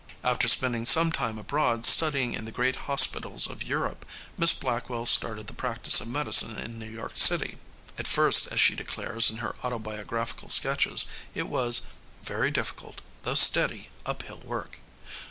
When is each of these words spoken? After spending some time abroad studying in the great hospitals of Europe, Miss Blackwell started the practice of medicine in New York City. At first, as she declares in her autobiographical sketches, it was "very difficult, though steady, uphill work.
After 0.23 0.47
spending 0.47 0.83
some 0.85 1.11
time 1.11 1.37
abroad 1.37 1.85
studying 1.85 2.33
in 2.33 2.45
the 2.45 2.51
great 2.51 2.75
hospitals 2.89 3.47
of 3.47 3.61
Europe, 3.61 4.03
Miss 4.35 4.51
Blackwell 4.51 5.05
started 5.05 5.45
the 5.45 5.53
practice 5.53 6.01
of 6.01 6.07
medicine 6.07 6.57
in 6.57 6.79
New 6.79 6.89
York 6.89 7.19
City. 7.19 7.59
At 7.99 8.07
first, 8.07 8.47
as 8.47 8.59
she 8.59 8.73
declares 8.73 9.29
in 9.29 9.37
her 9.37 9.55
autobiographical 9.63 10.49
sketches, 10.49 11.05
it 11.35 11.47
was 11.47 11.83
"very 12.23 12.49
difficult, 12.49 12.99
though 13.21 13.35
steady, 13.35 13.89
uphill 14.03 14.39
work. 14.39 14.79